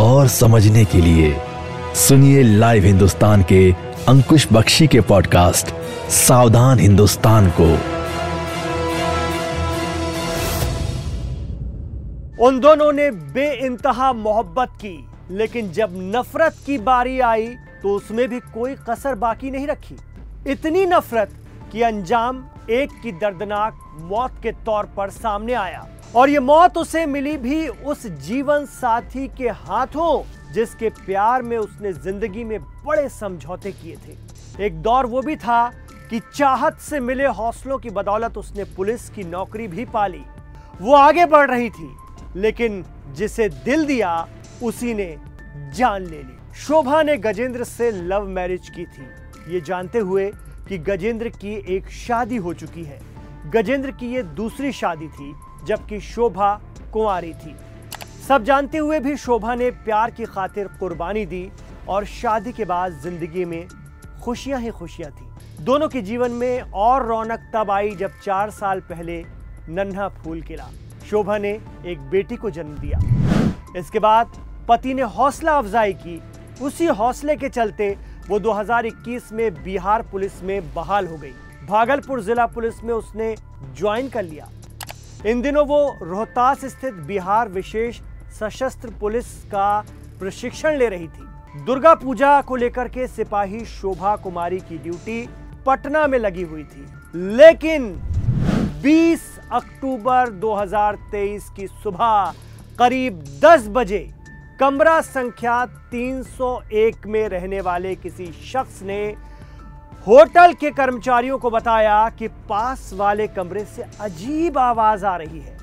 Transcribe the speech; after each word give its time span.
और 0.00 0.28
समझने 0.28 0.84
के 0.84 0.98
लिए 0.98 1.34
सुनिए 1.96 2.42
लाइव 2.42 2.84
हिंदुस्तान 2.84 3.42
के 3.42 3.72
अंकुश 4.08 4.46
बख्शी 4.52 4.86
के 4.86 5.00
पॉडकास्ट 5.00 5.74
सावधान 6.10 6.78
हिंदुस्तान 6.78 7.50
को। 7.60 7.68
उन 12.46 12.60
दोनों 12.60 12.92
ने 12.92 13.10
बे 13.10 13.50
इंतहा 13.66 14.12
मोहब्बत 14.12 14.68
की, 14.76 14.96
लेकिन 15.30 15.70
जब 15.72 15.90
नफरत 16.16 16.56
की 16.66 16.78
बारी 16.78 17.18
आई 17.20 17.46
तो 17.82 17.94
उसमें 17.96 18.28
भी 18.28 18.40
कोई 18.54 18.74
कसर 18.88 19.14
बाकी 19.14 19.50
नहीं 19.50 19.66
रखी। 19.66 19.96
इतनी 20.46 20.84
नफरत 20.86 21.32
कि 21.72 21.82
अंजाम 21.82 22.44
एक 22.70 22.90
की 23.02 23.12
दर्दनाक 23.12 23.78
मौत 24.02 24.40
के 24.42 24.52
तौर 24.66 24.84
पर 24.96 25.10
सामने 25.10 25.52
आया। 25.52 25.86
और 26.16 26.30
ये 26.30 26.38
मौत 26.38 26.76
उसे 26.76 27.04
मिली 27.06 27.36
भी 27.36 27.66
उस 27.68 28.06
जीवन 28.06 28.64
साथी 28.66 29.26
के 29.28 29.48
हाथों, 29.48 30.22
जिसके 30.52 30.88
प्यार 30.96 31.42
में 31.42 31.56
उसने 31.58 31.92
ज़िंदगी 31.92 32.42
में 32.44 32.58
बड़े 32.86 33.08
समझौते 33.08 33.72
किए 33.72 33.96
थे। 33.96 34.64
एक 34.66 34.80
दौर 34.82 35.06
वो 35.06 35.22
भी 35.22 35.36
था 35.36 35.68
कि 36.10 36.20
चाहत 36.34 36.78
से 36.80 37.00
मिले 37.00 37.26
हौसलों 37.28 37.78
की 37.78 37.90
बदौलत 37.90 38.36
उसने 38.38 38.64
पुलिस 38.76 39.08
की 39.10 39.24
नौकरी 39.24 39.68
भी 39.68 39.84
पाली। 39.84 40.22
वो 40.80 40.94
आगे 40.94 41.24
बढ़ 41.26 41.50
रही 41.50 41.70
थी, 41.70 41.90
लेकिन 42.36 42.84
जिसे 43.16 43.48
दिल 43.64 43.86
दिया, 43.86 44.28
उसी 44.62 44.94
ने 44.94 45.16
जान 45.76 46.02
ले 46.02 46.18
ली। 46.18 46.36
शोभा 46.56 47.02
ने 47.02 47.16
गजेंद्र 47.18 47.64
से 47.64 47.90
लव 47.90 48.26
मैरिज 48.28 48.68
की 48.68 48.84
थी। 48.84 49.52
ये 49.52 49.60
जानते 49.60 49.98
हुए 49.98 50.30
कि 50.68 50.78
गजेंद्र 50.80 51.28
की 51.30 51.54
एक 51.76 51.88
शादी 51.90 52.36
हो 52.36 52.52
चुकी 52.54 52.84
है। 52.84 53.00
गजेंद्र 53.50 53.90
की 53.90 54.12
ये 54.14 54.22
दूसरी 54.22 54.72
शादी 54.72 55.08
थी 55.08 55.32
जबकि 55.66 56.00
शोभा 56.00 56.54
कुंवारी 56.92 57.32
थी। 57.34 57.54
सब 58.28 58.44
जानते 58.44 58.78
हुए 58.78 58.98
भी 59.00 59.16
शोभा 59.16 59.54
ने 59.54 59.70
प्यार 59.84 60.10
की 60.10 60.24
खातिर 60.26 60.68
कुर्बानी 60.80 61.24
दी 61.26 61.50
और 61.88 62.04
शादी 62.06 62.52
के 62.52 62.64
बाद 62.64 63.00
ज़िंदगी 63.02 63.44
में 63.44 63.66
खुशियाँ 64.24 64.60
ही 64.60 64.70
खुशियाँ 64.70 65.10
थी। 65.10 65.64
दोनों 65.64 65.88
के 65.88 66.02
जीवन 66.02 66.30
में 66.32 66.60
और 66.60 67.06
रौनक 67.06 67.50
तब 67.54 67.70
आई 67.70 67.90
जब 67.96 68.20
चार 68.24 68.50
साल 68.50 68.80
पहले 68.82 69.22
नन्हा 69.68 70.08
फूल 70.14 70.42
खिला। 70.42 70.68
शोभा 71.10 71.38
ने 71.38 71.50
एक 71.86 72.00
बेटी 72.10 72.36
को 72.36 72.50
जन्म 72.50 72.78
दिया। 72.78 72.98
इसके 73.78 73.98
बाद 73.98 74.32
पति 74.68 74.94
ने 74.94 75.02
हौसला 75.02 75.56
अफजाई 75.58 75.92
की। 75.96 76.20
उसी 76.62 76.86
हौसले 76.86 77.36
के 77.36 77.48
चलते 77.48 77.96
वो 78.28 78.38
2021 78.40 79.32
में 79.32 79.62
बिहार 79.64 80.02
पुलिस 80.02 80.42
में 80.42 80.74
बहाल 80.74 81.06
हो 81.06 81.16
गई। 81.16 81.32
भागलपुर 81.66 82.22
जिला 82.22 82.46
पुलिस 82.46 82.82
में 82.84 82.94
उसने 82.94 83.34
ज्वाइन 83.78 84.08
कर 84.08 84.22
लिया। 84.22 84.48
इन 85.26 85.40
दिनों 85.42 85.66
वो 85.66 85.98
रोहतास 86.02 86.64
स्थित 86.64 86.94
बिहार 87.06 87.48
विशेष 87.48 88.00
सशस्त्र 88.40 88.88
पुलिस 89.00 89.26
का 89.44 89.84
प्रशिक्षण 90.20 90.76
ले 90.78 90.88
रही 90.88 91.06
थी। 91.08 91.64
दुर्गा 91.64 91.94
पूजा 91.94 92.40
को 92.40 92.56
लेकर 92.56 92.88
के 92.88 93.06
सिपाही 93.06 93.64
शोभा 93.64 94.14
कुमारी 94.16 94.58
की 94.60 94.78
ड्यूटी 94.78 95.26
पटना 95.66 96.06
में 96.06 96.18
लगी 96.18 96.42
हुई 96.42 96.64
थी। 96.64 96.86
लेकिन 97.36 97.86
20 98.82 99.20
अक्टूबर 99.52 100.30
2023 100.40 101.48
की 101.56 101.66
सुबह 101.66 102.32
करीब 102.78 103.22
10 103.44 103.68
बजे 103.68 104.06
कमरा 104.60 105.00
संख्या 105.00 105.64
301 105.92 107.06
में 107.06 107.28
रहने 107.28 107.60
वाले 107.60 107.94
किसी 107.94 108.26
शख्स 108.46 108.82
ने 108.82 109.02
होटल 110.06 110.52
के 110.52 110.70
कर्मचारियों 110.70 111.36
को 111.38 111.50
बताया 111.50 112.08
कि 112.18 112.28
पास 112.48 112.90
वाले 112.92 113.26
कमरे 113.26 113.64
से 113.64 113.82
अजीब 114.00 114.56
आवाज़ 114.58 115.04
आ 115.06 115.16
रही 115.16 115.40
है। 115.40 115.56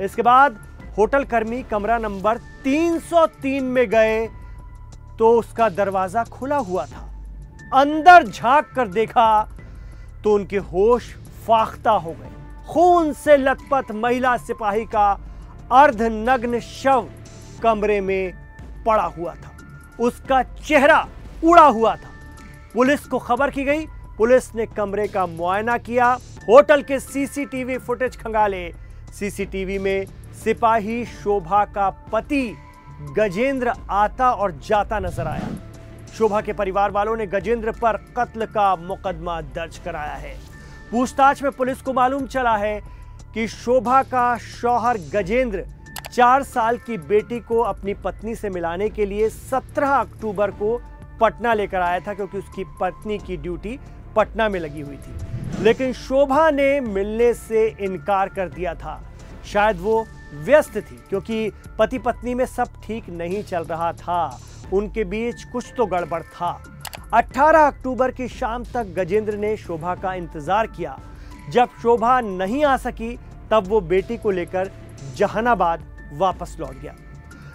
इसके 0.00 0.22
बाद 0.22 0.58
होटल 0.98 1.24
कर्मी 1.24 1.62
कमरा 1.62 1.96
नंबर 1.98 2.38
303 2.64 3.62
में 3.62 3.88
गए 3.90 4.26
तो 5.18 5.30
उसका 5.38 5.68
दरवाज़ा 5.68 6.24
खुला 6.24 6.56
हुआ 6.58 6.84
था। 6.86 7.00
अंदर 7.74 8.26
झाँक 8.28 8.70
कर 8.76 8.88
देखा 8.88 9.42
तो 10.24 10.34
उनके 10.34 10.58
होश 10.58 11.12
फाख्ता 11.46 11.90
हो 11.90 12.12
गए। 12.12 12.30
खून 12.68 13.12
से 13.14 13.36
लथपथ 13.36 13.90
महिला 13.94 14.36
सिपाही 14.36 14.84
का 14.84 15.10
अर्धनग्न 15.72 16.60
शव 16.60 17.08
कमरे 17.62 18.00
में 18.00 18.32
पड़ा 18.86 19.04
हुआ 19.08 19.34
था। 19.34 19.50
उसका 20.00 20.42
चेहरा 20.42 21.06
उड़ा 21.44 21.66
हुआ 21.66 21.96
था। 21.96 22.09
पुलिस 22.74 23.06
को 23.06 23.18
खबर 23.18 23.50
की 23.50 23.64
गई। 23.64 23.86
पुलिस 24.18 24.54
ने 24.54 24.66
कमरे 24.66 25.06
का 25.08 25.26
मुआयना 25.26 25.76
किया। 25.78 26.06
होटल 26.48 26.82
के 26.82 26.98
सीसीटीवी 27.00 27.78
फुटेज 27.78 28.16
खंगाले। 28.16 28.72
सीसीटीवी 29.14 29.78
में 29.78 30.06
सिपाही 30.44 31.04
शोभा 31.04 31.64
का 31.64 31.88
पति 32.12 32.56
गजेंद्र 33.16 33.72
आता 33.90 34.30
और 34.32 34.52
जाता 34.66 34.98
नज़र 34.98 35.26
आया। 35.26 35.48
शोभा 36.14 36.40
के 36.40 36.52
परिवार 36.52 36.90
वालों 36.90 37.16
ने 37.16 37.26
गजेंद्र 37.26 37.72
पर 37.72 37.96
कत्ल 38.16 38.46
का 38.46 38.74
मुकदमा 38.76 39.40
दर्ज 39.40 39.78
कराया 39.78 40.14
है। 40.14 40.34
पूछताछ 40.90 41.42
में 41.42 41.50
पुलिस 41.52 41.82
को 41.82 41.92
मालूम 41.92 42.26
चला 42.26 42.56
है 42.56 42.80
कि 43.34 43.46
शोभा 43.48 44.02
का 44.02 44.36
शौहर 44.38 44.98
गजेंद्र 45.14 45.64
चार 46.12 46.42
साल 46.42 46.78
की 46.78 46.96
बेटी 46.98 47.38
को 47.40 47.60
अपनी 47.62 47.94
पत्नी 47.94 48.34
से 48.34 48.50
मिलाने 48.50 48.88
के 48.88 49.06
लिए 49.06 49.28
17 49.30 49.90
अक्टूबर 49.90 50.50
को 50.52 50.80
पटना 51.20 51.54
लेकर 51.54 51.80
आया 51.80 52.00
था 52.00 52.14
क्योंकि 52.14 52.38
उसकी 52.38 52.64
पत्नी 52.80 53.18
की 53.18 53.36
ड्यूटी 53.36 53.78
पटना 54.16 54.48
में 54.48 54.58
लगी 54.60 54.80
हुई 54.80 54.96
थी। 54.96 55.62
लेकिन 55.62 55.92
शोभा 55.92 56.48
ने 56.50 56.80
मिलने 56.80 57.32
से 57.34 57.66
इनकार 57.80 58.28
कर 58.28 58.48
दिया 58.48 58.74
था। 58.74 59.00
शायद 59.44 59.78
वो 59.80 60.06
व्यस्त 60.34 60.76
थी, 60.76 60.96
क्योंकि 61.08 61.50
पति 61.78 61.98
पत्नी 61.98 62.34
में 62.34 62.44
सब 62.46 62.80
ठीक 62.84 63.08
नहीं 63.10 63.42
चल 63.42 63.64
रहा 63.64 63.92
था। 63.92 64.40
उनके 64.72 65.04
बीच 65.04 65.44
कुछ 65.44 65.72
तो 65.76 65.86
गड़बड़ 65.86 66.22
था। 66.22 66.50
18 67.14 67.66
अक्टूबर 67.66 68.10
की 68.10 68.28
शाम 68.28 68.64
तक 68.64 68.92
गजेंद्र 68.96 69.36
ने 69.36 69.56
शोभा 69.56 69.94
का 69.94 70.14
इंतज़ार 70.14 70.66
किया। 70.66 70.98
जब 71.50 71.68
शोभा 71.82 72.20
नहीं 72.20 72.64
आ 72.64 72.76
सकी, 72.78 73.16
तब 73.50 73.66
वो 73.66 73.80
बेटी 73.82 74.16
को 74.16 74.30
लेकर 74.30 74.70
जहानाबाद 75.16 75.84
वापस 76.12 76.56
लौट 76.60 76.80
गया। 76.80 76.94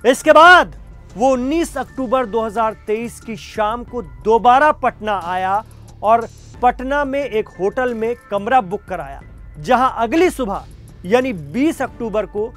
इसके 0.05 0.31
बाद 0.31 0.75
वो 1.17 1.29
19 1.37 1.75
अक्टूबर 1.77 2.25
2023 2.25 3.19
की 3.19 3.35
शाम 3.35 3.83
को 3.83 4.01
दोबारा 4.23 4.71
पटना 4.71 5.13
आया 5.25 5.63
और 6.03 6.27
पटना 6.61 7.03
में 7.05 7.19
एक 7.19 7.49
होटल 7.59 7.93
में 7.93 8.15
कमरा 8.31 8.59
बुक 8.61 8.83
कराया, 8.83 9.21
जहाँ 9.59 9.93
अगली 9.97 10.29
सुबह, 10.29 10.65
यानी 11.05 11.31
20 11.33 11.81
अक्टूबर 11.81 12.25
को 12.25 12.51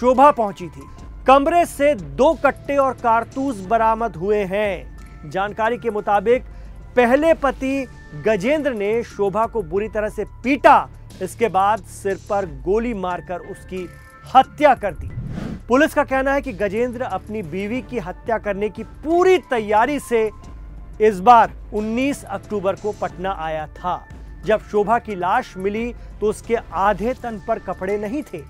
शोभा 0.00 0.30
पहुँची 0.30 0.68
थी। 0.68 0.88
कमरे 1.26 1.64
से 1.66 1.94
दो 1.94 2.32
कट्टे 2.44 2.76
और 2.76 2.92
कारतूस 2.94 3.60
बरामद 3.66 4.16
हुए 4.16 4.42
हैं। 4.44 5.30
जानकारी 5.30 5.78
के 5.78 5.90
मुताबिक, 5.90 6.44
पहले 6.96 7.34
पति 7.34 7.86
गजेंद्र 8.24 8.72
ने 8.74 9.02
शोभा 9.04 9.46
को 9.46 9.62
बुरी 9.64 9.88
तरह 9.88 10.08
से 10.08 10.24
पीटा, 10.44 10.88
इसके 11.22 11.48
बाद 11.48 11.84
सिर 11.94 12.18
पर 12.30 12.46
गोली 12.64 12.94
मारकर 12.96 13.50
उसकी 13.50 13.88
हत्या 14.26 14.74
कर 14.74 14.94
दी। 14.94 15.10
पुलिस 15.68 15.94
का 15.94 16.02
कहना 16.04 16.32
है 16.32 16.40
कि 16.42 16.52
गजेंद्र 16.52 17.02
अपनी 17.02 17.42
बीवी 17.44 17.80
की 17.82 17.98
हत्या 17.98 18.36
करने 18.38 18.68
की 18.68 18.82
पूरी 18.82 19.36
तैयारी 19.50 19.98
से 20.00 20.20
इस 21.00 21.18
बार 21.20 21.52
19 21.74 22.22
अक्टूबर 22.26 22.76
को 22.76 22.92
पटना 22.92 23.32
आया 23.38 23.66
था। 23.68 24.06
जब 24.46 24.60
शोभा 24.70 24.98
की 24.98 25.14
लाश 25.14 25.52
मिली 25.56 25.92
तो 26.20 26.26
उसके 26.26 26.56
आधे 26.56 27.12
तन 27.14 27.40
पर 27.48 27.58
कपड़े 27.58 27.96
नहीं 27.98 28.22
थे। 28.22 28.42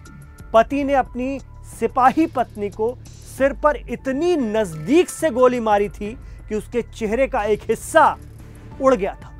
पति 0.52 0.84
ने 0.84 0.94
अपनी 0.94 1.38
सिपाही 1.78 2.26
पत्नी 2.26 2.68
को 2.70 2.94
सिर 3.38 3.52
पर 3.54 3.76
इतनी 3.76 4.36
नज़दीक 4.36 5.10
से 5.10 5.30
गोली 5.30 5.60
मारी 5.60 5.88
थी 5.88 6.16
कि 6.48 6.54
उसके 6.54 6.82
चेहरे 6.82 7.26
का 7.26 7.42
एक 7.44 7.62
हिस्सा 7.68 8.06
उड़ 8.80 8.94
गया 8.94 9.14
था। 9.14 9.32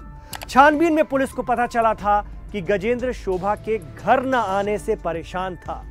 छानबीन 0.49 0.95
में 0.95 1.05
पुलिस 1.05 1.33
को 1.33 1.43
पता 1.43 1.67
चला 1.67 1.95
था 1.95 2.21
कि 2.53 2.61
गजेंद्र 2.63 3.13
शोभा 3.13 3.55
के 3.59 3.79
घर 3.79 4.25
न 4.25 4.35
आने 4.35 4.79
से 4.79 4.97
परेशान 4.97 5.57
था। 5.57 5.85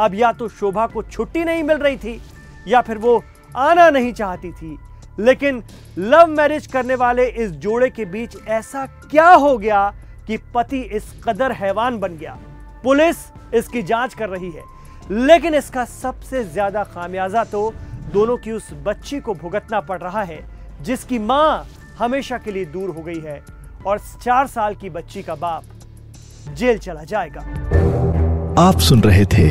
अब 0.00 0.14
या 0.14 0.32
तो 0.32 0.48
शोभा 0.50 0.86
को 0.86 1.02
छुट्टी 1.02 1.44
नहीं 1.44 1.62
मिल 1.62 1.76
रही 1.78 1.96
थी, 1.96 2.20
या 2.68 2.80
फिर 2.80 2.98
वो 2.98 3.22
आना 3.56 3.88
नहीं 3.90 4.12
चाहती 4.12 4.50
थी। 4.52 4.76
लेकिन 5.18 5.62
लव 5.98 6.26
मैरिज 6.28 6.66
करने 6.66 6.94
वाले 6.94 7.26
इस 7.26 7.50
जोड़े 7.50 7.88
के 7.90 8.04
बीच 8.04 8.36
ऐसा 8.48 8.84
क्या 8.86 9.28
हो 9.28 9.56
गया 9.58 9.88
कि 10.26 10.36
पति 10.54 10.80
इस 10.80 11.12
कदर 11.24 11.52
हैवान 11.52 11.98
बन 11.98 12.16
गया? 12.16 12.36
पुलिस 12.84 13.16
इसकी 13.54 13.82
जाँच 13.82 14.14
कर 14.14 14.28
रही 14.28 14.50
है। 14.50 14.62
लेकिन 15.10 15.54
इसका 15.54 15.84
सबसे 15.84 16.42
ज़्यादा 16.44 16.82
खामियाजा 16.84 17.44
तो 17.44 17.72
दोनों 18.12 18.36
की 18.36 18.52
उस 18.52 18.68
बच्ची 18.84 19.20
को 19.20 19.34
भुगतना 19.34 19.80
पड़ 19.80 20.00
रहा 20.00 20.22
है, 20.22 20.38
जिसकी 20.82 21.18
माँ 21.20 21.66
हमेशा 21.98 22.38
के 22.38 22.52
लिए 22.52 22.64
दूर 22.66 22.90
हो 22.90 23.02
गई 23.02 23.20
है 23.20 23.42
और 23.86 23.98
चार 24.22 24.46
साल 24.46 24.74
की 24.74 24.90
बच्ची 24.90 25.22
का 25.22 25.34
बाप 25.36 26.54
जेल 26.54 26.78
चला 26.78 27.04
जाएगा। 27.04 27.40
आप 28.58 28.78
सुन 28.80 29.00
रहे 29.02 29.24
थे 29.26 29.50